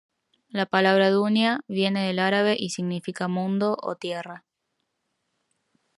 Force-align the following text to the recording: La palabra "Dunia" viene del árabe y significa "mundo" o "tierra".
La 0.49 0.65
palabra 0.65 1.11
"Dunia" 1.11 1.59
viene 1.67 2.07
del 2.07 2.17
árabe 2.17 2.55
y 2.57 2.71
significa 2.71 3.27
"mundo" 3.27 3.77
o 3.83 3.97
"tierra". 3.97 4.45